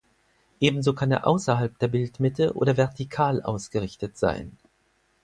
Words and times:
Ebenso 0.59 0.95
kann 0.95 1.11
er 1.11 1.27
außerhalb 1.27 1.77
der 1.77 1.87
Bildmitte 1.87 2.55
oder 2.55 2.75
vertikal 2.75 3.39
ausgerichtet 3.43 4.17
sein. 4.17 4.57